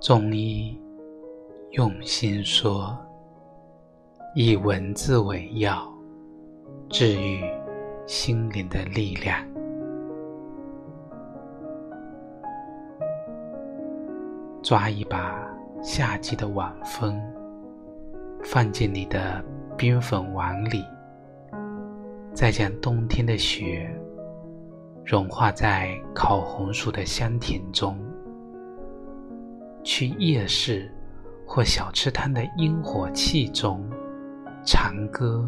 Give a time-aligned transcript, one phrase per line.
[0.00, 0.78] 中医
[1.70, 2.94] 用心说，
[4.34, 5.90] 以文字为药，
[6.90, 7.42] 治愈
[8.06, 9.42] 心灵的力量。
[14.62, 15.42] 抓一把
[15.82, 17.18] 夏季的晚风，
[18.42, 19.42] 放进你的
[19.74, 20.84] 冰粉碗里，
[22.34, 23.90] 再将冬天的雪
[25.04, 27.98] 融化在烤红薯的香甜中。
[29.82, 30.90] 去夜市
[31.46, 33.86] 或小吃摊的烟火气中
[34.64, 35.46] 长歌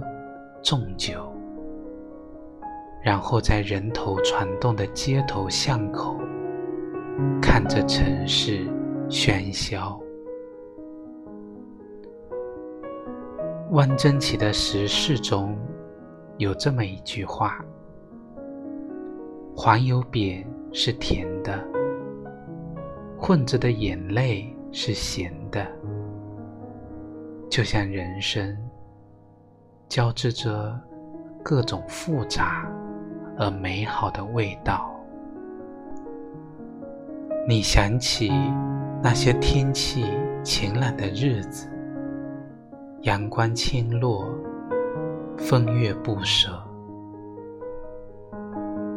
[0.62, 1.32] 纵酒，
[3.02, 6.20] 然后在人头攒动的街头巷口
[7.40, 8.66] 看着城市
[9.08, 9.98] 喧嚣。
[13.70, 15.58] 汪曾祺的时事中
[16.36, 17.64] 有这么一句话
[19.56, 21.58] ：“黄油饼是甜的。”
[23.18, 25.66] 混着的眼泪是咸的，
[27.48, 28.54] 就像人生
[29.88, 30.78] 交织着
[31.42, 32.70] 各种复杂
[33.38, 34.94] 而美好的味道。
[37.48, 38.30] 你想起
[39.02, 40.04] 那些天气
[40.44, 41.66] 晴朗的日子，
[43.00, 44.28] 阳光倾落，
[45.38, 46.62] 风月不舍。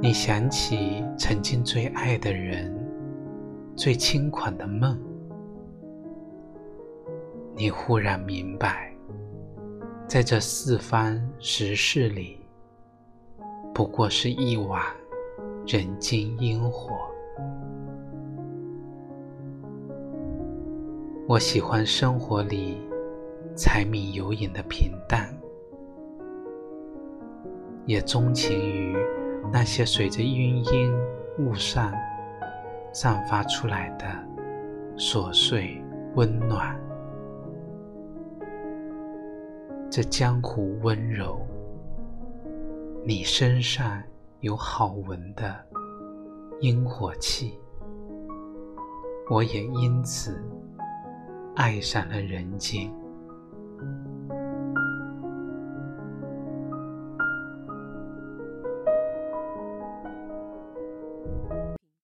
[0.01, 2.75] 你想起曾经最爱的人。
[3.75, 4.99] 最轻款的梦，
[7.55, 8.93] 你忽然明白，
[10.05, 12.41] 在这四方时事里，
[13.73, 14.83] 不过是一碗
[15.65, 16.97] 人间烟火。
[21.25, 22.77] 我喜欢生活里
[23.55, 25.33] 柴米油盐的平淡，
[27.85, 28.93] 也钟情于
[29.51, 30.91] 那些随着云烟
[31.39, 31.93] 雾散。
[32.91, 34.05] 散发出来的
[34.97, 35.79] 琐碎
[36.15, 36.75] 温暖，
[39.91, 41.39] 这江湖温柔，
[43.05, 44.01] 你身上
[44.39, 45.55] 有好闻的
[46.61, 47.59] 烟火气，
[49.29, 50.43] 我也因此
[51.55, 52.91] 爱上了人间。